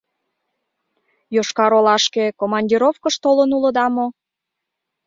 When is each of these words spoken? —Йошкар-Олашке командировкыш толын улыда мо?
—Йошкар-Олашке 1.35 2.25
командировкыш 2.39 3.15
толын 3.23 3.49
улыда 3.57 3.85
мо? 3.95 4.05